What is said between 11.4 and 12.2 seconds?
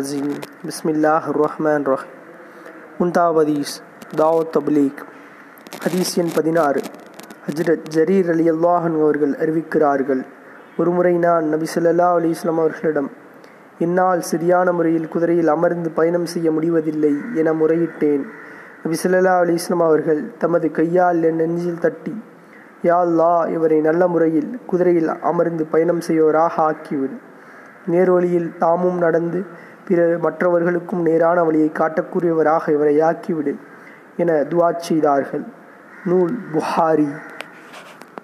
நபி சொல்லல்லா